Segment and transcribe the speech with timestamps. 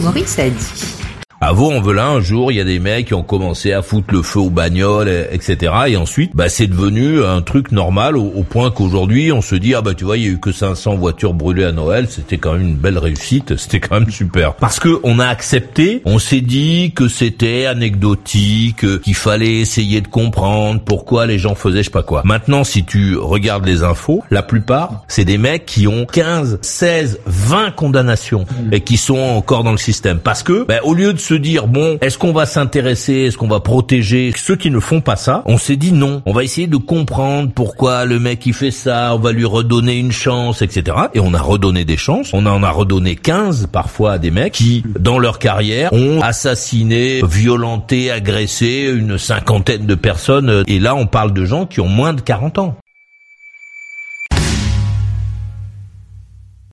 [0.00, 0.99] Maurice a dit.
[1.42, 4.20] À Vaux-en-Velin, un jour, il y a des mecs qui ont commencé à foutre le
[4.20, 5.72] feu aux bagnoles, etc.
[5.86, 9.74] Et ensuite, bah, c'est devenu un truc normal au, au point qu'aujourd'hui, on se dit,
[9.74, 12.36] ah bah tu vois, il y a eu que 500 voitures brûlées à Noël, c'était
[12.36, 14.52] quand même une belle réussite, c'était quand même super.
[14.52, 20.08] Parce que on a accepté, on s'est dit que c'était anecdotique, qu'il fallait essayer de
[20.08, 22.20] comprendre pourquoi les gens faisaient je sais pas quoi.
[22.26, 27.20] Maintenant, si tu regardes les infos, la plupart, c'est des mecs qui ont 15, 16,
[27.24, 30.18] 20 condamnations et qui sont encore dans le système.
[30.18, 33.46] Parce que, bah, au lieu de se dire bon, est-ce qu'on va s'intéresser, est-ce qu'on
[33.46, 35.44] va protéger ceux qui ne font pas ça?
[35.46, 36.22] On s'est dit non.
[36.26, 39.96] On va essayer de comprendre pourquoi le mec il fait ça, on va lui redonner
[39.96, 40.96] une chance, etc.
[41.14, 42.34] Et on a redonné des chances.
[42.34, 47.20] On en a redonné 15 parfois à des mecs qui, dans leur carrière, ont assassiné,
[47.22, 50.64] violenté, agressé une cinquantaine de personnes.
[50.66, 52.76] Et là, on parle de gens qui ont moins de 40 ans.